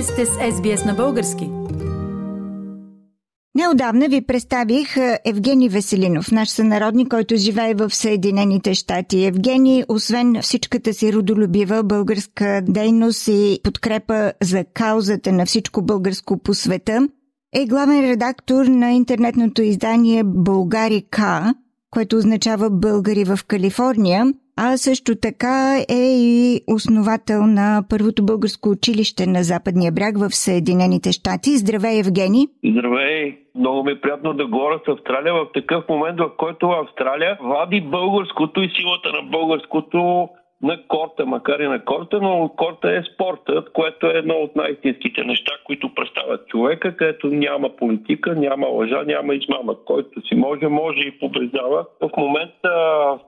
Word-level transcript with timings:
Вие 0.00 0.06
сте 0.06 0.26
с 0.26 0.28
SBS 0.28 0.86
на 0.86 0.94
български. 0.94 1.50
Неодавна 3.54 4.08
ви 4.08 4.26
представих 4.26 4.96
Евгений 5.24 5.68
Веселинов, 5.68 6.30
наш 6.32 6.48
сънародник, 6.48 7.08
който 7.08 7.36
живее 7.36 7.74
в 7.74 7.90
Съединените 7.90 8.74
щати. 8.74 9.24
Евгений, 9.24 9.84
освен 9.88 10.36
всичката 10.42 10.94
си 10.94 11.12
родолюбива 11.12 11.82
българска 11.82 12.62
дейност 12.68 13.28
и 13.28 13.60
подкрепа 13.64 14.32
за 14.42 14.64
каузата 14.64 15.32
на 15.32 15.46
всичко 15.46 15.82
българско 15.82 16.38
по 16.38 16.54
света, 16.54 17.08
е 17.54 17.66
главен 17.66 18.10
редактор 18.10 18.66
на 18.66 18.92
интернетното 18.92 19.62
издание 19.62 20.22
Българи 20.24 21.02
К, 21.10 21.20
което 21.90 22.16
означава 22.16 22.70
българи 22.70 23.24
в 23.24 23.38
Калифорния– 23.46 24.24
а 24.62 24.76
също 24.76 25.12
така 25.22 25.76
е 25.88 26.02
и 26.28 26.60
основател 26.68 27.46
на 27.46 27.82
първото 27.90 28.26
българско 28.26 28.68
училище 28.68 29.26
на 29.26 29.42
Западния 29.42 29.92
бряг 29.92 30.18
в 30.18 30.30
Съединените 30.30 31.12
щати. 31.12 31.56
Здравей, 31.56 31.98
Евгений! 31.98 32.46
Здравей! 32.64 33.38
Много 33.54 33.84
ми 33.84 33.92
е 33.92 34.00
приятно 34.00 34.34
да 34.34 34.46
говоря 34.46 34.80
с 34.84 34.88
Австралия 34.88 35.34
в 35.34 35.46
такъв 35.54 35.84
момент, 35.88 36.18
в 36.18 36.30
който 36.36 36.66
Австралия 36.66 37.38
вади 37.42 37.80
българското 37.80 38.62
и 38.62 38.70
силата 38.76 39.08
на 39.12 39.22
българското 39.30 40.28
на 40.62 40.86
корта, 40.88 41.26
макар 41.26 41.58
и 41.60 41.68
на 41.68 41.84
корта, 41.84 42.18
но 42.22 42.50
корта 42.56 42.96
е 42.96 43.02
спортът, 43.14 43.72
което 43.72 44.06
е 44.06 44.18
едно 44.18 44.34
от 44.34 44.56
най-истинските 44.56 45.24
неща, 45.24 45.52
които 45.66 45.94
представят 45.94 46.46
човека, 46.48 46.96
където 46.96 47.26
няма 47.26 47.76
политика, 47.76 48.34
няма 48.34 48.66
лъжа, 48.66 49.02
няма 49.06 49.34
измама. 49.34 49.76
Който 49.84 50.28
си 50.28 50.34
може, 50.34 50.66
може 50.66 51.00
и 51.00 51.18
побеждава. 51.18 51.86
В 52.00 52.10
момента 52.16 52.70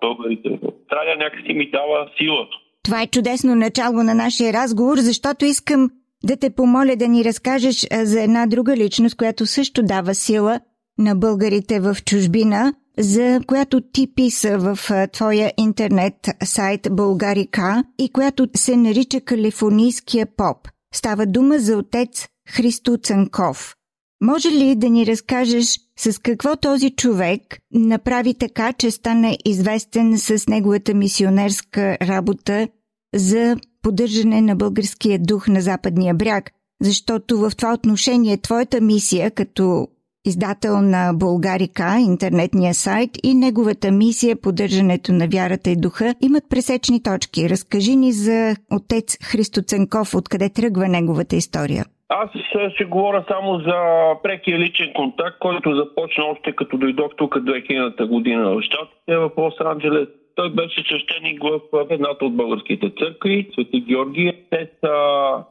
българите 0.00 0.48
в 0.48 0.58
Австралия 0.68 1.16
някакси 1.16 1.52
ми 1.52 1.70
дава 1.70 2.08
сила. 2.18 2.46
Това 2.84 3.02
е 3.02 3.06
чудесно 3.06 3.54
начало 3.54 4.02
на 4.02 4.14
нашия 4.14 4.52
разговор, 4.52 4.96
защото 4.96 5.44
искам 5.44 5.90
да 6.24 6.36
те 6.36 6.54
помоля 6.56 6.96
да 6.96 7.08
ни 7.08 7.24
разкажеш 7.24 7.86
за 7.92 8.22
една 8.22 8.46
друга 8.46 8.76
личност, 8.76 9.16
която 9.16 9.46
също 9.46 9.82
дава 9.82 10.14
сила 10.14 10.60
на 10.98 11.14
българите 11.14 11.80
в 11.80 11.94
чужбина, 12.04 12.72
за 12.98 13.40
която 13.46 13.80
ти 13.80 14.14
писа 14.14 14.58
в 14.58 14.78
твоя 15.12 15.52
интернет 15.58 16.14
сайт 16.44 16.88
Българика 16.90 17.84
и 17.98 18.08
която 18.08 18.48
се 18.56 18.76
нарича 18.76 19.20
Калифорнийския 19.20 20.26
поп. 20.36 20.68
Става 20.94 21.26
дума 21.26 21.58
за 21.58 21.76
отец 21.76 22.26
Христо 22.48 22.96
Цанков. 22.96 23.74
Може 24.22 24.48
ли 24.48 24.74
да 24.74 24.88
ни 24.88 25.06
разкажеш 25.06 25.80
с 25.98 26.18
какво 26.18 26.56
този 26.56 26.90
човек 26.90 27.58
направи 27.74 28.34
така, 28.34 28.72
че 28.72 28.90
стана 28.90 29.36
известен 29.44 30.18
с 30.18 30.46
неговата 30.48 30.94
мисионерска 30.94 31.96
работа 32.02 32.68
за 33.14 33.56
поддържане 33.82 34.40
на 34.40 34.56
българския 34.56 35.18
дух 35.18 35.48
на 35.48 35.60
Западния 35.60 36.14
бряг? 36.14 36.50
Защото 36.82 37.38
в 37.38 37.52
това 37.56 37.74
отношение 37.74 38.36
твоята 38.36 38.80
мисия 38.80 39.30
като 39.30 39.88
издател 40.26 40.74
на 40.82 41.12
Българика, 41.14 41.96
интернетния 42.12 42.74
сайт 42.74 43.10
и 43.22 43.34
неговата 43.34 43.90
мисия 43.90 44.36
поддържането 44.42 45.12
на 45.12 45.26
вярата 45.34 45.70
и 45.70 45.76
духа 45.76 46.14
имат 46.22 46.44
пресечни 46.50 47.02
точки. 47.02 47.50
Разкажи 47.50 47.96
ни 47.96 48.12
за 48.12 48.56
отец 48.72 49.18
Христо 49.30 49.60
Ценков, 49.62 50.14
откъде 50.14 50.48
тръгва 50.48 50.88
неговата 50.88 51.36
история. 51.36 51.84
Аз 52.08 52.30
ще 52.74 52.84
говоря 52.84 53.24
само 53.28 53.58
за 53.58 53.76
прекия 54.22 54.58
личен 54.58 54.92
контакт, 54.94 55.38
който 55.40 55.74
започна 55.74 56.24
още 56.24 56.52
като 56.52 56.76
дойдох 56.78 57.10
тук 57.16 57.34
2000-та 57.34 58.06
година 58.06 58.50
в 58.50 58.62
Штатите 58.62 59.16
в 59.16 59.30
Лос-Анджелес. 59.36 60.08
Той 60.34 60.50
беше 60.50 60.84
свещеник 60.88 61.42
в 61.42 61.60
едната 61.90 62.24
от 62.24 62.36
българските 62.36 62.92
църкви, 62.98 63.50
Свети 63.52 63.80
Георгия. 63.80 64.34
Те 64.50 64.70
са 64.80 64.94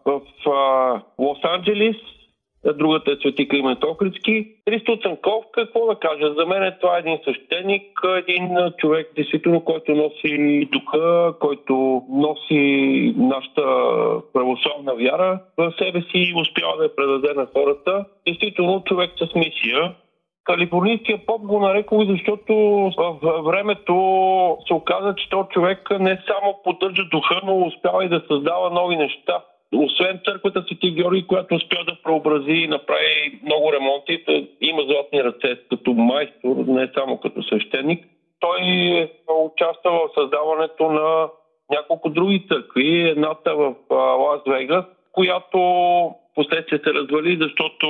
в 0.05 0.21
Лос-Анджелес 1.19 1.97
другата 2.65 3.11
е 3.11 3.15
Свети 3.15 3.47
Климент 3.47 3.83
Охридски. 3.83 4.47
Христо 4.69 4.97
Цанков, 4.97 5.45
какво 5.51 5.85
да 5.85 5.95
кажа? 5.95 6.33
За 6.33 6.45
мен 6.45 6.73
това 6.81 6.97
е 6.97 6.99
един 6.99 7.19
същеник, 7.23 7.99
един 8.17 8.49
човек, 8.77 9.11
действително, 9.15 9.61
който 9.61 9.95
носи 9.95 10.67
духа, 10.71 11.33
който 11.39 12.03
носи 12.09 13.13
нашата 13.17 13.61
православна 14.33 14.95
вяра 14.95 15.39
в 15.57 15.73
себе 15.77 16.01
си 16.01 16.17
и 16.17 16.41
успява 16.41 16.77
да 16.77 16.83
я 16.83 16.95
предаде 16.95 17.33
на 17.33 17.47
хората. 17.53 18.05
Действително, 18.27 18.83
човек 18.85 19.11
с 19.17 19.35
мисия. 19.35 19.95
Калифорнийския 20.43 21.25
поп 21.25 21.41
го 21.41 21.59
нарекал, 21.59 22.05
защото 22.05 22.53
в 22.97 23.41
времето 23.43 23.93
се 24.67 24.73
оказа, 24.73 25.15
че 25.17 25.29
този 25.29 25.49
човек 25.49 25.89
не 25.99 26.21
само 26.27 26.59
поддържа 26.63 27.03
духа, 27.11 27.41
но 27.45 27.65
успява 27.65 28.05
и 28.05 28.09
да 28.09 28.21
създава 28.27 28.69
нови 28.69 28.95
неща 28.95 29.41
освен 29.75 30.19
църквата 30.25 30.63
Свети 30.67 30.91
Георги, 30.91 31.27
която 31.27 31.55
успя 31.55 31.83
да 31.87 31.97
преобрази 32.03 32.51
и 32.51 32.67
направи 32.67 33.39
много 33.43 33.73
ремонти, 33.73 34.23
има 34.61 34.81
златни 34.81 35.23
ръце 35.23 35.55
като 35.69 35.93
майстор, 35.93 36.55
не 36.67 36.91
само 36.97 37.17
като 37.17 37.43
свещеник. 37.43 38.05
Той 38.39 38.61
е 38.61 39.09
участвал 39.45 39.93
в 39.93 40.19
създаването 40.19 40.91
на 40.91 41.29
няколко 41.71 42.09
други 42.09 42.45
църкви. 42.47 43.09
Едната 43.09 43.55
в 43.55 43.75
Лас 44.19 44.41
Вегас, 44.47 44.85
която 45.11 45.59
последствие 46.35 46.79
се 46.79 46.93
развали, 46.93 47.37
защото 47.41 47.87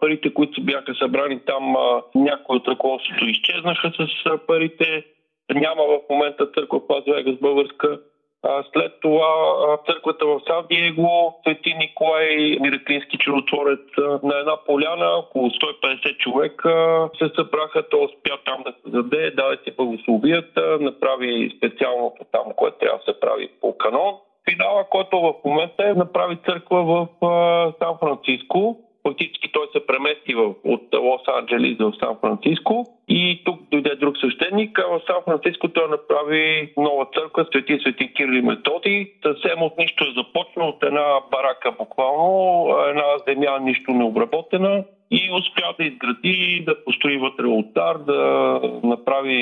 парите, 0.00 0.34
които 0.34 0.62
бяха 0.62 0.94
събрани 0.94 1.40
там, 1.46 1.76
някои 2.14 2.56
от 2.56 2.68
ръководството 2.68 3.24
изчезнаха 3.24 3.92
с 3.98 4.38
парите. 4.46 5.04
Няма 5.54 5.82
в 5.82 6.00
момента 6.10 6.46
църква 6.46 6.80
в 6.80 6.90
Лас 6.90 7.04
Вегас 7.06 7.34
българска 7.40 8.00
след 8.72 8.92
това 9.00 9.28
църквата 9.86 10.26
в 10.26 10.40
Сан 10.46 10.64
Диего, 10.70 11.34
Свети 11.42 11.74
Николай, 11.74 12.56
Мираклински 12.60 13.18
чудотворец 13.18 13.80
на 14.22 14.38
една 14.38 14.56
поляна, 14.66 15.06
около 15.06 15.50
150 15.50 16.16
човека 16.16 17.08
се 17.18 17.30
събраха, 17.36 17.88
той 17.90 18.04
успя 18.04 18.38
там 18.44 18.62
да 18.66 18.72
се 18.72 18.90
даде, 18.90 19.30
даде 19.30 19.56
си 19.64 19.76
благословият, 19.76 20.58
направи 20.80 21.54
специалното 21.56 22.24
там, 22.32 22.44
което 22.56 22.78
трябва 22.78 22.98
да 22.98 23.12
се 23.12 23.20
прави 23.20 23.48
по 23.60 23.78
канон. 23.78 24.14
Финала, 24.50 24.84
който 24.90 25.20
в 25.20 25.34
момента 25.44 25.88
е 25.88 25.94
направи 25.94 26.38
църква 26.46 26.84
в 26.84 27.06
Сан 27.82 27.94
Франциско, 28.00 28.76
фактически 29.06 29.48
той 29.52 29.66
се 29.72 29.86
премести 29.86 30.34
в, 30.34 30.54
от 30.64 30.84
Лос-Анджелис 30.92 31.78
в 31.78 31.92
Сан-Франциско 32.00 32.74
и 33.08 33.42
тук 33.44 33.58
дойде 33.70 33.94
друг 33.96 34.14
свещеник, 34.18 34.78
в 34.78 35.00
Сан-Франциско 35.06 35.68
той 35.68 35.88
направи 35.88 36.72
нова 36.76 37.06
църква, 37.14 37.46
свети 37.50 37.78
свети 37.82 38.12
Кирли 38.14 38.42
Методи. 38.42 39.12
Съвсем 39.26 39.62
от 39.62 39.78
нищо 39.78 40.04
е 40.04 40.16
започнал, 40.20 40.68
от 40.68 40.82
една 40.82 41.06
барака 41.30 41.72
буквално, 41.78 42.34
една 42.90 43.08
земя 43.28 43.58
нищо 43.60 43.90
не 43.90 44.04
обработена 44.04 44.84
и 45.10 45.20
успя 45.38 45.74
да 45.78 45.84
изгради, 45.84 46.64
да 46.66 46.84
построи 46.84 47.18
вътре 47.18 47.44
алтар, 47.44 47.98
да 47.98 48.60
направи 48.84 49.40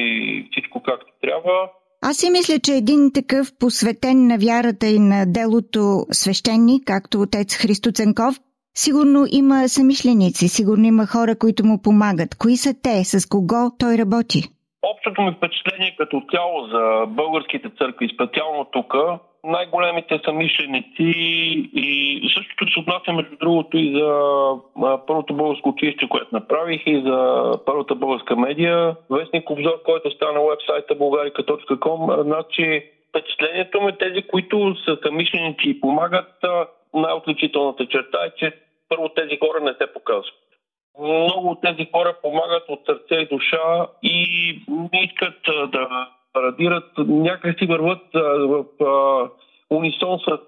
всичко 0.50 0.82
както 0.82 1.12
трябва. 1.20 1.68
Аз 2.02 2.16
си 2.16 2.30
мисля, 2.30 2.58
че 2.64 2.72
един 2.72 3.12
такъв 3.14 3.46
посветен 3.60 4.26
на 4.26 4.38
вярата 4.38 4.86
и 4.86 4.98
на 4.98 5.26
делото 5.26 6.06
свещеник, 6.10 6.82
както 6.86 7.20
отец 7.20 7.56
Христо 7.56 7.92
Ценков, 7.92 8.34
Сигурно 8.76 9.20
има 9.32 9.68
самишленици, 9.68 10.48
сигурно 10.48 10.84
има 10.84 11.06
хора, 11.06 11.38
които 11.38 11.64
му 11.64 11.82
помагат. 11.82 12.34
Кои 12.38 12.56
са 12.56 12.72
те? 12.82 13.04
С 13.04 13.28
кого 13.28 13.70
той 13.78 13.98
работи? 13.98 14.40
Общото 14.92 15.22
ми 15.22 15.34
впечатление 15.36 15.96
като 15.98 16.22
цяло 16.30 16.66
за 16.66 17.06
българските 17.06 17.68
църкви, 17.78 18.14
специално 18.14 18.64
тук, 18.72 18.94
най-големите 19.44 20.20
са 20.24 20.32
мишленици 20.32 21.08
и 21.74 22.28
същото 22.34 22.72
се 22.72 22.80
отнася 22.80 23.12
между 23.12 23.36
другото 23.36 23.78
и 23.78 23.92
за 23.98 24.08
първото 25.06 25.34
българско 25.34 25.68
училище, 25.68 26.08
което 26.08 26.28
направих 26.32 26.82
и 26.86 27.02
за 27.06 27.18
първата 27.66 27.94
българска 27.94 28.36
медия. 28.36 28.96
Вестник 29.10 29.50
обзор, 29.50 29.82
който 29.84 30.10
стана 30.10 30.32
на 30.32 30.40
вебсайта 30.50 30.94
bulgarika.com. 30.94 32.22
Значи 32.22 32.84
впечатлението 33.08 33.80
ми 33.80 33.98
тези, 33.98 34.22
които 34.22 34.74
са 34.84 34.98
самишленици 35.06 35.70
и 35.70 35.80
помагат, 35.80 36.34
най-отличителната 36.94 37.86
черта 37.86 38.18
е, 38.26 38.30
че 38.38 38.52
първо 38.88 39.08
тези 39.08 39.38
хора 39.38 39.60
не 39.60 39.72
се 39.72 39.92
показват. 39.92 40.34
Много 41.00 41.50
от 41.50 41.60
тези 41.60 41.88
хора 41.94 42.16
помагат 42.22 42.64
от 42.68 42.80
сърце 42.86 43.14
и 43.14 43.28
душа 43.28 43.86
и 44.02 44.26
не 44.68 45.04
искат 45.04 45.40
да 45.72 46.08
радират, 46.36 46.90
някак 46.98 47.58
си 47.58 47.66
върват 47.66 48.02
в 48.14 48.64
унисон 49.70 50.18
с 50.18 50.38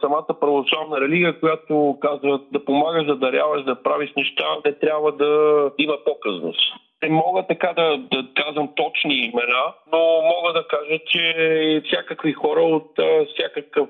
самата 0.00 0.40
православна 0.40 1.00
религия, 1.00 1.40
която 1.40 1.98
казва 2.00 2.40
да 2.52 2.64
помагаш, 2.64 3.06
да 3.06 3.16
даряваш, 3.16 3.64
да 3.64 3.82
правиш 3.82 4.12
неща, 4.16 4.44
не 4.64 4.72
трябва 4.72 5.12
да 5.12 5.70
има 5.78 5.96
показност. 6.04 6.72
Не 7.02 7.08
мога 7.08 7.46
така 7.48 7.72
да, 7.76 7.98
да 7.98 8.26
казвам 8.34 8.68
точни 8.76 9.14
имена, 9.14 9.72
но 9.92 9.98
мога 10.22 10.52
да 10.52 10.66
кажа, 10.68 10.98
че 11.06 11.82
всякакви 11.86 12.32
хора 12.32 12.60
от 12.60 12.90
всякакъв 13.34 13.88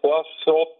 клас, 0.00 0.26
от 0.46 0.78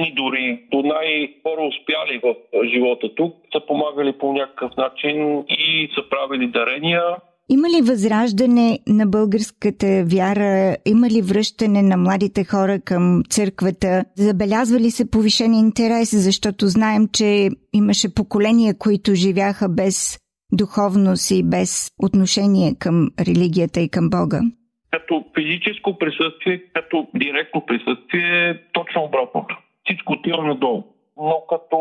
най-бедни 0.00 0.14
дори 0.14 0.60
до 0.70 0.82
най-хора 0.82 1.62
успяли 1.62 2.20
в 2.24 2.34
живота 2.74 3.14
тук, 3.14 3.34
са 3.52 3.66
помагали 3.66 4.12
по 4.12 4.32
някакъв 4.32 4.76
начин 4.76 5.44
и 5.48 5.90
са 5.94 6.08
правили 6.10 6.46
дарения 6.46 7.02
Има 7.48 7.68
ли 7.68 7.82
възраждане 7.82 8.78
на 8.88 9.06
българската 9.06 10.04
вяра? 10.14 10.76
Има 10.86 11.06
ли 11.06 11.22
връщане 11.22 11.82
на 11.82 11.96
младите 11.96 12.44
хора 12.44 12.80
към 12.84 13.22
църквата? 13.30 14.04
Забелязва 14.16 14.78
ли 14.80 14.90
се 14.90 15.10
повишен 15.10 15.54
интерес? 15.54 16.10
Защото 16.24 16.66
знаем, 16.66 17.08
че 17.12 17.48
имаше 17.72 18.14
поколения, 18.14 18.74
които 18.78 19.14
живяха 19.14 19.68
без 19.68 20.18
духовност 20.52 21.30
и 21.30 21.42
без 21.44 21.90
отношение 22.02 22.70
към 22.80 23.08
религията 23.28 23.80
и 23.80 23.88
към 23.90 24.10
Бога? 24.10 24.40
Като 24.90 25.24
физическо 25.38 25.98
присъствие, 25.98 26.62
като 26.74 27.06
директно 27.14 27.66
присъствие, 27.66 28.62
точно 28.72 29.02
обратното. 29.02 29.56
Всичко 29.84 30.12
отива 30.12 30.42
надолу. 30.42 30.82
Но 31.16 31.42
като 31.48 31.76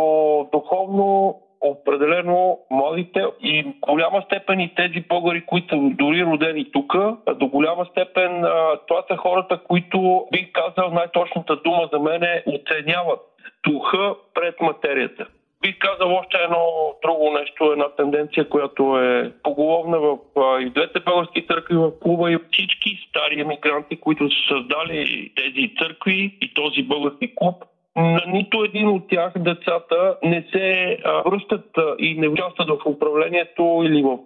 духовно 0.51 1.35
определено 1.61 2.59
младите 2.71 3.25
и 3.41 3.63
в 3.63 3.73
голяма 3.79 4.21
степен 4.21 4.59
и 4.59 4.75
тези 4.75 5.01
българи, 5.09 5.45
които 5.45 5.75
са 5.75 5.81
дори 5.81 6.25
родени 6.25 6.71
тук, 6.71 6.95
до 7.35 7.47
голяма 7.47 7.85
степен 7.85 8.41
това 8.87 9.03
са 9.07 9.17
хората, 9.17 9.59
които 9.63 10.27
бих 10.31 10.51
казал 10.51 10.89
най-точната 10.91 11.55
дума 11.55 11.89
за 11.93 11.99
мен 11.99 12.23
е 12.23 12.43
оценяват 12.47 13.19
духа 13.67 14.15
пред 14.33 14.61
материята. 14.61 15.27
Бих 15.61 15.77
казал 15.79 16.15
още 16.15 16.37
едно 16.37 16.93
друго 17.01 17.31
нещо, 17.39 17.71
една 17.71 17.89
тенденция, 17.89 18.49
която 18.49 18.99
е 18.99 19.33
поголовна 19.43 19.99
в 19.99 20.17
и 20.61 20.69
двете 20.69 20.99
български 20.99 21.47
църкви 21.47 21.75
в 21.75 21.91
клуба 22.01 22.31
и 22.31 22.37
всички 22.51 23.07
стари 23.09 23.41
емигранти, 23.41 23.99
които 23.99 24.29
са 24.29 24.37
създали 24.47 25.31
тези 25.35 25.73
църкви 25.79 26.37
и 26.41 26.53
този 26.53 26.83
български 26.83 27.35
клуб, 27.35 27.55
на 27.95 28.21
нито 28.27 28.63
един 28.63 28.87
от 28.87 29.07
тях 29.09 29.33
децата 29.37 30.17
не 30.23 30.45
се 30.51 30.97
връщат 31.25 31.65
и 31.99 32.15
не 32.19 32.27
участват 32.27 32.69
в 32.69 32.85
управлението 32.85 33.81
или 33.85 34.01
в 34.03 34.17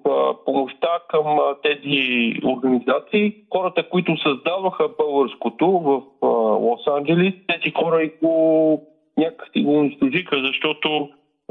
помощта 0.45 0.99
към 1.09 1.25
тези 1.63 2.33
организации. 2.43 3.35
Хората, 3.51 3.89
които 3.89 4.17
създаваха 4.17 4.89
българското 4.97 5.67
в 5.67 6.01
а, 6.21 6.25
Лос-Анджелис, 6.65 7.33
тези 7.47 7.73
хора 7.75 8.03
и 8.03 8.11
го 8.23 8.83
някакси 9.17 9.63
го 9.63 9.79
унищожиха, 9.79 10.37
защото 10.43 11.09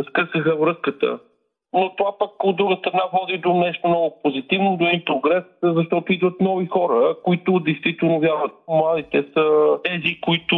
скъсаха 0.09 0.56
връзката 0.56 1.19
но 1.72 1.96
това 1.96 2.19
пък 2.19 2.44
от 2.44 2.56
друга 2.56 2.76
страна 2.78 3.02
води 3.12 3.38
до 3.38 3.54
нещо 3.54 3.88
много 3.88 4.16
позитивно, 4.22 4.76
до 4.76 4.86
един 4.86 5.02
прогрес, 5.06 5.44
защото 5.62 6.12
идват 6.12 6.40
нови 6.40 6.66
хора, 6.66 7.16
които 7.24 7.60
действително 7.60 8.20
вярват. 8.20 8.52
Младите 8.69 9.24
са 9.34 9.44
тези, 9.84 10.20
които 10.20 10.56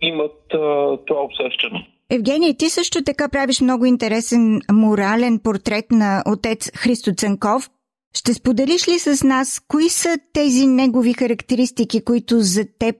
имат 0.00 0.54
а, 0.54 0.96
това 1.06 1.22
усещане. 1.22 1.88
Евгений, 2.10 2.54
ти 2.56 2.68
също 2.68 3.04
така 3.04 3.28
правиш 3.28 3.60
много 3.60 3.84
интересен 3.84 4.60
морален 4.72 5.40
портрет 5.44 5.84
на 5.90 6.22
отец 6.26 6.70
Христо 6.76 7.10
Цанков. 7.16 7.70
Ще 8.14 8.34
споделиш 8.34 8.88
ли 8.88 8.98
с 8.98 9.24
нас 9.24 9.60
кои 9.68 9.88
са 9.88 10.08
тези 10.32 10.66
негови 10.66 11.12
характеристики, 11.12 12.04
които 12.04 12.34
за 12.38 12.64
теб 12.78 12.96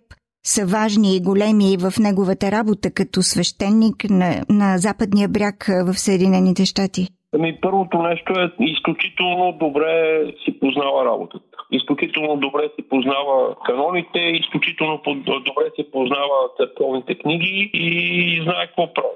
са 0.47 0.67
важни 0.67 1.17
и 1.17 1.21
големи 1.21 1.77
в 1.77 1.93
неговата 1.99 2.53
работа 2.53 2.91
като 2.91 3.23
свещеник 3.23 4.11
на, 4.11 4.45
на 4.49 4.79
западния 4.79 5.29
бряг 5.29 5.67
в 5.87 5.95
Съединените 5.99 6.67
щати? 6.67 7.09
Ами 7.35 7.61
първото 7.61 8.03
нещо 8.03 8.33
е 8.41 8.51
изключително 8.61 9.53
добре 9.53 10.25
си 10.45 10.61
познава 10.61 11.05
работата. 11.05 11.45
Изключително 11.71 12.37
добре 12.37 12.69
си 12.77 12.89
познава 12.89 13.57
каноните, 13.67 14.19
изключително 14.19 15.01
добре 15.27 15.71
си 15.77 15.91
познава 15.91 16.49
църковните 16.57 17.15
книги 17.15 17.71
и 17.75 18.43
знае 18.43 18.67
какво 18.67 18.95
прави. 18.95 19.09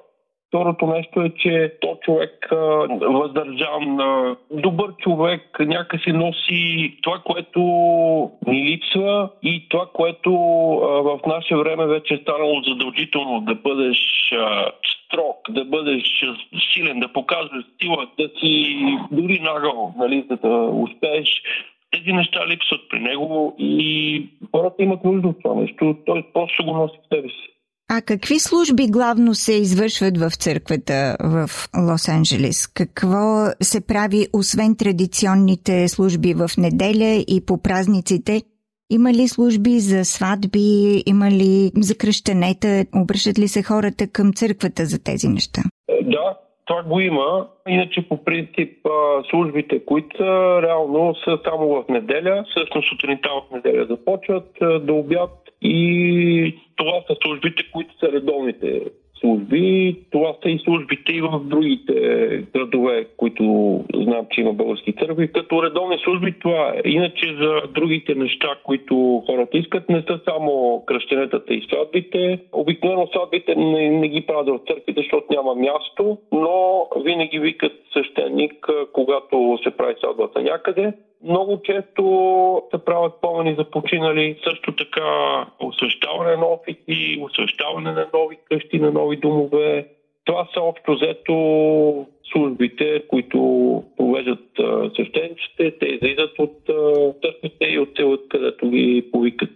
Второто 0.49 0.87
нещо 0.87 1.21
е, 1.21 1.31
че 1.39 1.73
то 1.81 1.99
човек 2.03 2.49
въздържан, 3.01 3.99
добър 4.51 4.97
човек, 4.97 5.57
някакси 5.61 6.13
носи 6.13 6.99
това, 7.03 7.19
което 7.19 7.61
ни 8.47 8.65
липсва 8.65 9.29
и 9.43 9.69
това, 9.69 9.87
което 9.93 10.33
в 11.05 11.21
наше 11.27 11.57
време 11.57 11.87
вече 11.87 12.15
е 12.15 12.19
станало 12.23 12.63
задължително 12.63 13.41
да 13.41 13.55
бъдеш 13.55 13.99
строг, 15.13 15.37
да 15.51 15.65
бъдеш 15.65 16.03
силен, 16.75 17.01
да 17.01 17.13
показваш 17.13 17.65
сила, 17.83 18.07
да 18.19 18.29
си 18.41 18.77
дори 19.13 19.41
нагъл, 19.41 19.95
нали, 19.99 20.27
за 20.31 20.37
да 20.37 20.57
успееш. 20.59 21.43
Тези 21.91 22.13
неща 22.13 22.47
липсват 22.49 22.81
при 22.91 23.01
него 23.01 23.55
и 23.59 24.27
хората 24.57 24.83
имат 24.83 25.05
нужда 25.05 25.29
от 25.29 25.43
това 25.43 25.55
нещо. 25.55 25.97
Той 26.07 26.25
просто 26.35 26.65
го 26.65 26.73
носи 26.73 26.99
в 27.03 27.17
себе 27.17 27.29
си. 27.29 27.49
А 27.95 28.03
какви 28.03 28.39
служби 28.39 28.87
главно 28.91 29.35
се 29.35 29.53
извършват 29.53 30.19
в 30.19 30.31
църквата 30.31 31.17
в 31.21 31.49
Лос-Анджелес? 31.75 32.73
Какво 32.75 33.47
се 33.61 33.87
прави 33.87 34.27
освен 34.33 34.77
традиционните 34.77 35.89
служби 35.89 36.35
в 36.35 36.51
неделя 36.59 37.25
и 37.29 37.47
по 37.47 37.63
празниците? 37.63 38.43
Има 38.97 39.11
ли 39.13 39.29
служби 39.29 39.71
за 39.71 40.05
сватби? 40.05 41.03
Има 41.07 41.31
ли 41.31 41.71
за 41.89 41.95
кръщенета? 41.99 42.85
Обръщат 43.03 43.39
ли 43.39 43.49
се 43.49 43.63
хората 43.63 44.05
към 44.13 44.33
църквата 44.33 44.85
за 44.85 45.05
тези 45.05 45.29
неща? 45.29 45.63
Да, 46.03 46.39
това 46.67 46.83
го 46.83 47.01
има. 47.01 47.49
Иначе 47.69 48.09
по 48.09 48.25
принцип 48.25 48.73
службите, 49.31 49.85
които 49.85 50.17
са, 50.17 50.63
реално 50.63 51.15
са 51.25 51.39
само 51.45 51.69
в 51.69 51.85
неделя. 51.89 52.45
Всъщност 52.51 52.89
сутринта 52.89 53.29
в 53.29 53.55
неделя 53.55 53.87
започват 53.91 54.49
до 54.87 54.95
обяд 54.97 55.31
и 55.63 56.55
това 56.77 57.01
са 57.07 57.17
службите, 57.23 57.63
които 57.73 57.99
са 57.99 58.13
редовните 58.13 58.81
служби. 59.23 59.97
Това 60.11 60.35
са 60.43 60.51
и 60.51 60.59
службите 60.59 61.13
и 61.13 61.21
в 61.21 61.41
другите 61.45 61.95
градове, 62.55 63.07
които 63.17 63.45
знам, 63.95 64.27
че 64.31 64.41
има 64.41 64.53
български 64.53 64.93
църкви. 64.93 65.33
Като 65.33 65.63
редовни 65.63 65.99
служби 66.05 66.35
това 66.41 66.75
е. 66.77 66.89
Иначе 66.89 67.37
за 67.41 67.63
другите 67.75 68.15
неща, 68.15 68.49
които 68.65 69.23
хората 69.27 69.59
искат, 69.59 69.89
не 69.89 70.03
са 70.03 70.21
само 70.25 70.83
кръщенетата 70.87 71.55
и 71.55 71.67
сватбите. 71.69 72.39
Обикновено 72.53 73.07
сватбите 73.07 73.55
не, 73.55 73.91
не 73.91 74.09
ги 74.09 74.27
правят 74.27 74.49
в 74.49 74.67
църквите, 74.67 75.01
защото 75.01 75.27
няма 75.31 75.55
място, 75.55 76.19
но 76.33 76.87
винаги 77.05 77.39
викат 77.39 77.73
свещеник, 77.91 78.69
когато 78.93 79.59
се 79.65 79.71
прави 79.71 79.95
сватбата 79.99 80.43
някъде. 80.43 80.93
Много 81.25 81.61
често 81.65 82.63
се 82.75 82.85
правят 82.85 83.13
помени 83.21 83.55
за 83.59 83.65
починали, 83.71 84.41
също 84.49 84.77
така 84.77 85.11
освещаване 85.61 86.37
на 86.37 86.47
опити, 86.47 87.23
освещаване 87.23 87.93
на 87.93 88.07
нови 88.15 88.39
къщи, 88.51 88.79
на 88.79 88.91
нови 88.91 89.17
домове. 89.17 89.89
Това 90.25 90.49
са 90.55 90.61
общо 90.61 90.95
взето 90.95 92.07
службите, 92.33 93.03
които 93.09 93.39
провеждат 93.97 94.45
свещениците. 94.95 95.79
Те 95.81 95.87
излизат 95.87 96.39
от 96.39 96.57
църквите 97.23 97.65
и 97.65 97.79
отиват 97.79 98.21
където 98.31 98.71
ги 98.71 99.09
повикат. 99.13 99.51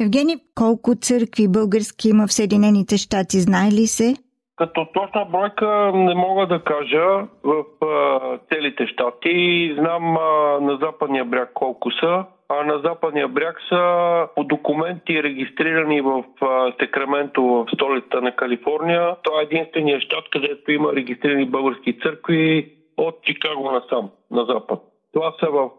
Евгений, 0.00 0.36
колко 0.54 0.94
църкви 0.94 1.48
български 1.48 2.08
има 2.08 2.26
в 2.26 2.32
Съединените 2.32 2.96
щати, 2.96 3.40
знае 3.40 3.70
ли 3.70 3.86
се? 3.86 4.14
Като 4.58 4.86
точна 4.94 5.24
бройка 5.24 5.90
не 5.94 6.14
мога 6.14 6.46
да 6.46 6.60
кажа 6.64 7.26
в 7.44 7.64
а, 7.82 8.38
целите 8.52 8.86
щати. 8.86 9.74
Знам 9.78 10.16
а, 10.16 10.60
на 10.60 10.76
западния 10.76 11.24
бряг 11.24 11.50
колко 11.54 11.90
са. 11.90 12.24
А 12.48 12.64
на 12.64 12.78
западния 12.78 13.28
бряг 13.28 13.56
са 13.68 14.26
по 14.34 14.44
документи 14.44 15.22
регистрирани 15.22 16.00
в 16.00 16.24
а, 16.40 16.72
Секраменто 16.80 17.42
в 17.42 17.66
столицата 17.74 18.20
на 18.20 18.36
Калифорния. 18.36 19.16
Това 19.22 19.40
е 19.40 19.44
единствения 19.44 20.00
щат, 20.00 20.24
където 20.30 20.72
има 20.72 20.92
регистрирани 20.92 21.44
български 21.44 21.98
църкви 21.98 22.72
от 22.96 23.22
Чикаго 23.22 23.70
насам, 23.70 24.10
на 24.30 24.44
запад. 24.44 24.80
Това 25.12 25.34
са 25.40 25.50
в 25.50 25.70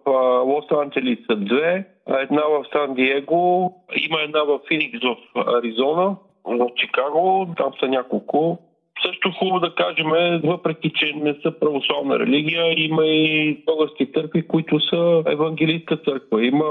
Лос-Анджелис 0.46 1.26
са 1.26 1.36
две, 1.36 1.86
една 2.08 2.42
в 2.42 2.66
Сан-Диего, 2.74 3.74
има 4.10 4.22
една 4.22 4.44
в 4.44 4.60
Феникс 4.68 5.00
в 5.04 5.16
Аризона, 5.36 6.16
в 6.46 6.70
Чикаго, 6.76 7.48
там 7.58 7.72
са 7.80 7.88
няколко. 7.88 8.60
Също 9.06 9.32
хубаво 9.32 9.60
да 9.60 9.76
кажем, 9.76 10.10
въпреки 10.44 10.92
че 10.96 11.14
не 11.16 11.34
са 11.34 11.60
православна 11.60 12.20
религия, 12.20 12.86
има 12.86 13.06
и 13.06 13.58
български 13.66 14.12
църкви, 14.12 14.48
които 14.48 14.80
са 14.80 15.24
евангелистка 15.28 15.98
църква. 15.98 16.46
Има, 16.46 16.66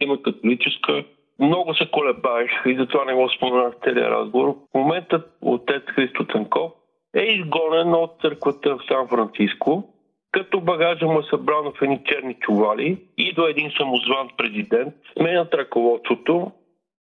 има 0.00 0.22
католическа. 0.22 1.04
Много 1.38 1.74
се 1.74 1.90
колебаех 1.90 2.50
и 2.66 2.76
затова 2.76 3.04
не 3.04 3.14
го 3.14 3.30
споменах 3.30 3.74
целия 3.84 4.10
разговор. 4.10 4.48
В 4.48 4.78
момента 4.78 5.22
отец 5.42 5.82
Христо 5.86 6.24
Цанков 6.32 6.72
е 7.16 7.22
изгонен 7.22 7.94
от 7.94 8.10
църквата 8.22 8.76
в 8.76 8.80
Сан-Франциско, 8.88 9.84
като 10.32 10.60
багажа 10.60 11.06
му 11.06 11.18
е 11.18 11.22
събран 11.30 11.64
в 11.64 11.82
едни 11.82 12.00
черни 12.04 12.34
чували 12.34 12.98
и 13.18 13.32
до 13.32 13.46
един 13.46 13.70
самозван 13.70 14.28
президент, 14.36 14.94
сменят 15.16 15.54
ръководството 15.54 16.52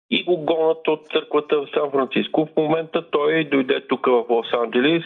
и 0.09 0.23
го 0.23 0.37
гонат 0.37 0.87
от 0.87 1.07
църквата 1.13 1.61
в 1.61 1.67
Сан-Франциско. 1.73 2.45
В 2.45 2.57
момента 2.57 3.09
той 3.11 3.43
дойде 3.43 3.81
тук 3.87 4.05
в 4.05 4.25
Лос-Анджелис, 4.29 5.03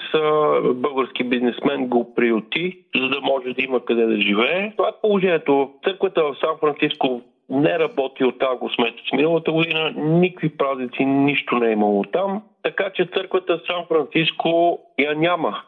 български 0.74 1.24
бизнесмен 1.24 1.88
го 1.88 2.15
приюти, 2.15 2.79
за 2.96 3.10
да 3.10 3.22
може 3.22 3.53
да 3.53 3.62
има 3.62 3.86
къде 3.86 4.05
да 4.05 4.22
живее. 4.22 4.74
Това 4.77 4.89
е 4.89 5.01
положението. 5.01 5.72
Църквата 5.84 6.24
в 6.24 6.36
Сан-Франциско 6.39 7.22
не 7.50 7.79
работи 7.79 8.24
от 8.24 8.43
август 8.43 8.79
месец 8.79 9.12
миналата 9.13 9.51
година, 9.51 9.93
никакви 9.98 10.58
празници, 10.58 11.05
нищо 11.05 11.55
не 11.55 11.70
е 11.70 11.72
имало 11.72 12.03
там. 12.03 12.43
Така 12.63 12.89
че 12.96 13.05
църквата 13.05 13.58
в 13.58 13.67
Сан-Франциско 13.67 14.79
я 15.00 15.15
няма. 15.15 15.62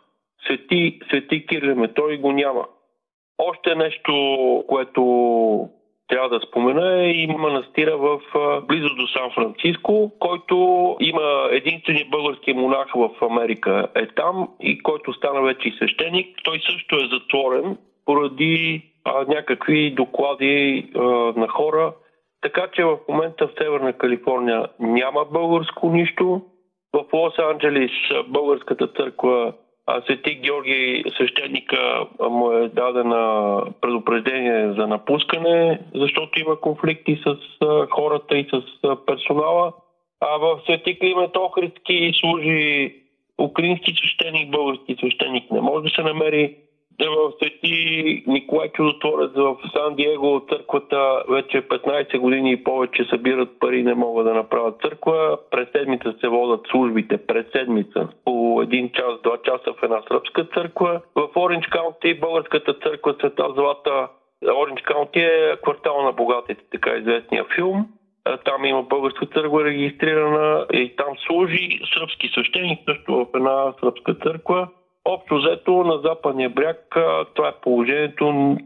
Свети, 0.46 1.00
свети 1.08 1.46
Кирил 1.46 1.76
Метой 1.76 2.18
го 2.18 2.32
няма. 2.32 2.66
Още 3.38 3.76
нещо, 3.76 4.14
което 4.68 5.04
трябва 6.08 6.30
да 6.30 6.40
спомена 6.48 7.04
е 7.04 7.12
и 7.12 7.28
манастира 7.28 7.98
в 7.98 8.20
близо 8.68 8.96
до 8.96 9.08
Сан 9.08 9.32
Франциско, 9.36 10.12
който 10.20 10.56
има 11.00 11.48
единствения 11.52 12.06
български 12.12 12.54
монах 12.54 12.88
в 12.96 13.10
Америка 13.22 13.88
е 13.96 14.08
там 14.08 14.50
и 14.62 14.84
който 14.84 15.14
стана 15.14 15.42
вече 15.42 15.68
и 15.68 15.72
свещеник. 15.72 16.38
Той 16.44 16.60
също 16.60 16.96
е 16.96 17.10
затворен 17.14 17.78
поради 18.06 18.82
а, 19.06 19.26
някакви 19.28 19.92
доклади 19.92 20.90
а, 20.96 21.00
на 21.40 21.48
хора. 21.48 21.94
Така 22.42 22.68
че 22.74 22.84
в 22.84 22.98
момента 23.10 23.48
в 23.48 23.54
Северна 23.58 23.94
Калифорния 23.94 24.68
няма 24.80 25.26
българско 25.32 25.90
нищо. 25.90 26.42
В 26.94 27.06
Лос-Анджелес 27.14 28.24
българската 28.28 28.88
църква 28.88 29.54
Свети 30.06 30.36
Георги 30.36 31.04
свещеника 31.16 32.08
му 32.30 32.52
е 32.52 32.68
дадена 32.68 33.62
предупреждение 33.82 34.74
за 34.74 34.88
напускане, 34.88 35.80
защото 35.96 36.40
има 36.40 36.60
конфликти 36.60 37.22
с 37.26 37.38
хората 37.92 38.38
и 38.38 38.48
с 38.54 38.62
персонала. 39.06 39.74
А 40.20 40.38
в 40.38 40.62
Свети 40.66 41.00
Климент 41.00 41.38
Охридски 41.38 42.12
служи 42.20 42.96
украински 43.42 43.94
свещеник, 43.94 44.52
български 44.52 44.96
свещеник. 45.00 45.52
Не 45.52 45.62
може 45.62 45.84
да 45.84 45.90
се 45.90 46.04
намери 46.04 46.56
в 47.00 47.32
Свети 47.38 48.24
Николай 48.28 48.70
Чудотворец 48.70 49.32
в 49.36 49.58
Сан 49.74 49.96
Диего 49.96 50.42
църквата 50.50 51.24
вече 51.30 51.62
15 51.62 52.18
години 52.18 52.52
и 52.52 52.64
повече 52.64 53.04
събират 53.04 53.60
пари, 53.60 53.84
не 53.84 53.94
могат 53.94 54.26
да 54.26 54.34
направят 54.34 54.82
църква. 54.82 55.38
През 55.52 55.68
седмица 55.72 56.14
се 56.22 56.28
водят 56.28 56.62
службите, 56.72 57.18
през 57.18 57.46
седмица 57.52 58.08
по 58.26 58.62
един 58.62 58.92
час, 58.92 59.22
два 59.24 59.38
часа 59.44 59.74
в 59.80 59.84
една 59.84 60.02
сръбска 60.08 60.46
църква. 60.46 61.02
В 61.16 61.28
Оранж 61.36 61.68
Каунти 61.68 62.20
българската 62.20 62.74
църква 62.74 63.16
Света 63.20 63.48
Злата 63.56 64.08
Оранж 64.46 64.82
Каунти 64.82 65.20
е 65.20 65.56
квартал 65.64 66.04
на 66.04 66.12
богатите, 66.12 66.64
така 66.72 66.96
известния 66.96 67.46
филм. 67.56 67.86
Там 68.46 68.66
има 68.66 68.84
българска 68.84 69.26
църква 69.26 69.64
регистрирана 69.64 70.66
и 70.74 70.96
там 70.96 71.14
служи 71.28 71.80
сръбски 71.94 72.28
свещеник 72.28 72.80
също 72.86 73.16
в 73.16 73.28
една 73.36 73.74
сръбска 73.80 74.14
църква. 74.14 74.68
Общо 75.06 75.36
взето 75.36 75.72
на 75.72 76.02
западния 76.04 76.50
бряг 76.50 76.96
това 77.36 77.48
е 77.48 77.62
положението, 77.62 78.58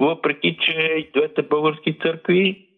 въпреки 0.00 0.56
че 0.60 0.72
и 0.98 1.10
двете 1.14 1.42
български 1.42 1.98
църкви 2.02 2.68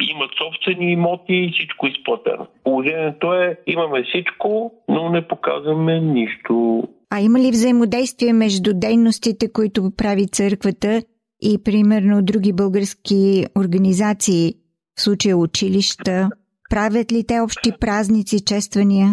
имат 0.00 0.30
собствени 0.38 0.92
имоти 0.92 1.34
и 1.34 1.52
всичко 1.52 1.86
изплатено. 1.86 2.46
Положението 2.64 3.34
е, 3.34 3.58
имаме 3.66 4.02
всичко, 4.02 4.72
но 4.88 5.10
не 5.10 5.28
показваме 5.28 6.00
нищо. 6.00 6.82
А 7.10 7.20
има 7.20 7.38
ли 7.38 7.50
взаимодействие 7.50 8.32
между 8.32 8.70
дейностите, 8.74 9.52
които 9.52 9.90
прави 9.96 10.26
църквата 10.26 11.02
и 11.42 11.62
примерно 11.64 12.22
други 12.22 12.52
български 12.52 13.44
организации, 13.58 14.54
в 14.98 15.02
случая 15.02 15.36
училища? 15.36 16.28
Правят 16.70 17.12
ли 17.12 17.24
те 17.26 17.40
общи 17.40 17.72
празници, 17.80 18.44
чествания? 18.44 19.08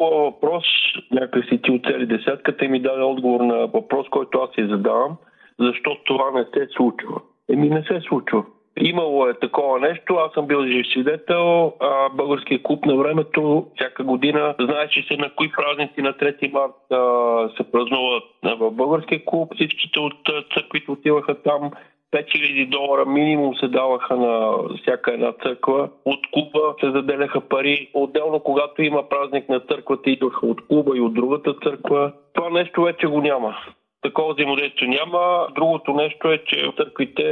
Много 0.00 0.16
въпрос, 0.16 0.64
някак 1.10 1.44
си 1.44 1.62
ти 1.62 1.72
оцели 1.72 2.06
десятката 2.06 2.64
и 2.64 2.68
ми 2.68 2.80
даде 2.80 3.02
отговор 3.02 3.40
на 3.40 3.66
въпрос, 3.66 4.08
който 4.08 4.38
аз 4.38 4.50
си 4.54 4.68
задавам, 4.70 5.16
защо 5.60 5.96
това 6.04 6.30
не 6.30 6.44
се 6.44 6.68
случва. 6.76 7.20
Еми 7.50 7.68
не 7.68 7.82
се 7.82 8.00
случва. 8.08 8.44
Имало 8.80 9.26
е 9.26 9.34
такова 9.34 9.80
нещо, 9.80 10.14
аз 10.14 10.32
съм 10.32 10.46
бил 10.46 10.66
жив 10.66 10.86
свидетел, 10.86 11.72
а 11.80 12.08
българския 12.08 12.62
клуб 12.62 12.86
на 12.86 12.96
времето 12.96 13.66
всяка 13.76 14.04
година 14.04 14.54
знаеше 14.60 15.06
се 15.08 15.16
на 15.16 15.30
кои 15.34 15.52
празници 15.52 16.02
на 16.02 16.12
3 16.12 16.52
март 16.52 16.72
а, 16.90 17.56
се 17.56 17.70
празнуват 17.72 18.24
в 18.60 18.70
българския 18.70 19.24
клуб. 19.24 19.54
Всичките 19.54 20.00
от 20.00 20.14
църквите 20.54 20.90
отиваха 20.90 21.42
там. 21.42 21.70
5000 22.12 22.68
долара 22.68 23.06
минимум 23.06 23.56
се 23.56 23.68
даваха 23.68 24.16
на 24.16 24.58
всяка 24.82 25.12
една 25.12 25.32
църква. 25.32 25.88
От 26.04 26.20
клуба 26.32 26.74
се 26.80 26.90
заделяха 26.90 27.40
пари. 27.40 27.90
Отделно, 27.94 28.40
когато 28.40 28.82
има 28.82 29.08
празник 29.08 29.48
на 29.48 29.60
църквата, 29.60 30.10
идваха 30.10 30.46
от 30.46 30.66
клуба 30.66 30.96
и 30.96 31.00
от 31.00 31.14
другата 31.14 31.54
църква. 31.64 32.12
Това 32.34 32.50
нещо 32.50 32.82
вече 32.82 33.06
го 33.06 33.20
няма. 33.20 33.56
Такова 34.02 34.34
взаимодействие 34.34 34.88
няма. 34.88 35.46
Другото 35.54 35.92
нещо 35.92 36.32
е, 36.32 36.38
че 36.46 36.72
църквите 36.76 37.24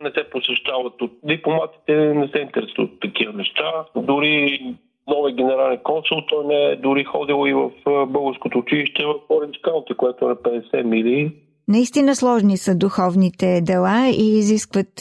не 0.00 0.10
се 0.10 0.30
посещават 0.30 1.02
от 1.02 1.12
дипломатите, 1.24 1.94
не 1.96 2.28
се 2.28 2.38
интересуват 2.38 2.90
от 2.92 3.00
такива 3.00 3.32
неща. 3.32 3.84
Дори 3.96 4.60
нови 5.08 5.32
генерален 5.32 5.78
консул, 5.78 6.20
той 6.28 6.44
не 6.44 6.64
е 6.64 6.76
дори 6.76 7.04
ходил 7.04 7.46
и 7.46 7.52
в 7.52 7.70
българското 8.06 8.58
училище 8.58 9.06
в 9.06 9.14
Оранж 9.28 9.58
Каунти, 9.62 9.94
което 9.94 10.24
е 10.24 10.28
на 10.28 10.36
50 10.36 10.82
мили. 10.82 11.32
Наистина 11.76 12.14
сложни 12.14 12.56
са 12.56 12.78
духовните 12.78 13.60
дела 13.62 14.08
и 14.08 14.38
изискват 14.38 14.94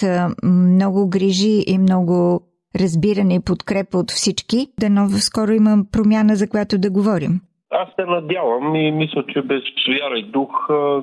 много 0.43 1.09
грижи 1.09 1.63
и 1.67 1.77
много 1.77 2.41
разбиране 2.81 3.35
и 3.35 3.45
подкрепа 3.45 3.97
от 3.97 4.11
всички. 4.11 4.67
Дано 4.79 5.09
скоро 5.09 5.51
имам 5.51 5.85
промяна, 5.93 6.35
за 6.35 6.49
която 6.49 6.77
да 6.77 6.89
говорим. 6.91 7.33
Аз 7.71 7.89
се 7.95 8.05
надявам 8.05 8.75
и 8.75 8.91
мисля, 8.91 9.23
че 9.33 9.41
без 9.41 9.61
вяра 9.87 10.17
и 10.19 10.23
дух 10.23 10.51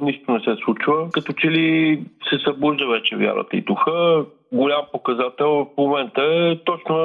нищо 0.02 0.32
не 0.32 0.40
се 0.40 0.54
случва. 0.64 1.08
Като 1.12 1.32
че 1.32 1.50
ли 1.50 2.02
се 2.30 2.36
събужда 2.44 2.86
вече 2.86 3.16
вярата 3.16 3.56
и 3.56 3.62
духа. 3.62 4.24
Голям 4.52 4.84
показател 4.92 5.50
в 5.50 5.66
момента 5.78 6.22
е 6.22 6.64
точно 6.64 6.96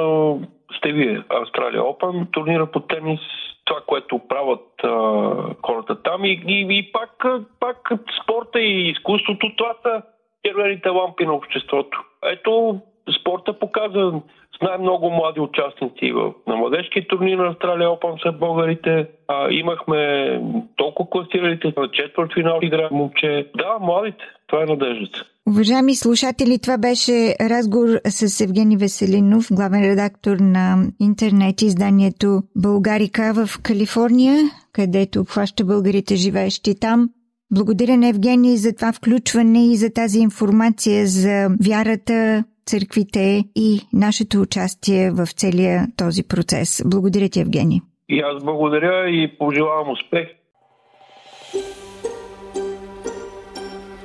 сте 0.76 0.92
вие, 0.92 1.22
Австралия 1.42 1.82
Опен, 1.82 2.26
турнира 2.32 2.66
по 2.66 2.80
тенис, 2.80 3.20
това, 3.64 3.80
което 3.86 4.18
правят 4.18 4.84
а, 4.84 4.88
хората 5.66 6.02
там 6.02 6.24
и, 6.24 6.42
и, 6.46 6.66
и 6.70 6.92
пак, 6.92 7.24
пак 7.60 7.90
спорта 8.22 8.60
и 8.60 8.88
изкуството, 8.88 9.56
това 9.56 9.74
са 9.82 10.02
червените 10.46 10.88
лампи 10.88 11.26
на 11.26 11.32
обществото. 11.32 12.04
Ето, 12.24 12.80
спорта 13.20 13.58
показа 13.58 14.12
най-много 14.62 15.10
млади 15.10 15.40
участници 15.40 16.12
в, 16.12 16.32
на 16.46 16.56
младежки 16.56 17.08
турнир 17.08 17.38
на 17.38 17.48
Австралия 17.48 17.90
Опан 17.90 18.18
са 18.22 18.32
българите. 18.32 19.06
А, 19.28 19.50
имахме 19.50 20.40
толкова 20.76 21.10
класиралите 21.10 21.72
на 21.76 21.90
четвърт 21.90 22.34
финал 22.34 22.58
игра 22.62 22.88
момче. 22.90 23.46
Да, 23.56 23.78
младите. 23.80 24.24
Това 24.52 24.62
е 24.62 24.66
надеждата. 24.66 25.24
Уважаеми 25.48 25.94
слушатели, 25.94 26.58
това 26.58 26.78
беше 26.78 27.34
разговор 27.40 27.88
с 28.04 28.40
Евгений 28.40 28.76
Веселинов, 28.76 29.48
главен 29.52 29.82
редактор 29.82 30.36
на 30.36 30.76
интернет 31.00 31.62
изданието 31.62 32.42
Българика 32.56 33.32
в 33.34 33.62
Калифорния, 33.62 34.38
където 34.72 35.20
обхваща 35.20 35.64
българите 35.64 36.16
живеещи 36.16 36.80
там. 36.80 37.10
Благодаря 37.50 37.96
на 37.96 38.08
Евгений 38.08 38.56
за 38.56 38.74
това 38.74 38.92
включване 38.92 39.72
и 39.72 39.76
за 39.76 39.92
тази 39.92 40.18
информация 40.18 41.06
за 41.06 41.48
вярата, 41.64 42.44
църквите 42.66 43.44
и 43.56 43.80
нашето 43.92 44.40
участие 44.40 45.10
в 45.10 45.26
целия 45.26 45.86
този 45.96 46.22
процес. 46.28 46.82
Благодаря 46.86 47.28
ти, 47.28 47.40
Евгений. 47.40 47.80
И 48.08 48.20
аз 48.20 48.44
благодаря 48.44 49.10
и 49.10 49.38
пожелавам 49.38 49.90
успех. 49.90 50.28